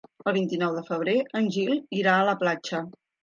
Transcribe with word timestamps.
El 0.29 0.33
vint-i-nou 0.35 0.77
de 0.77 0.81
febrer 0.87 1.15
en 1.41 1.51
Gil 1.57 1.71
irà 1.99 2.17
a 2.23 2.27
la 2.31 2.35
platja. 2.43 2.81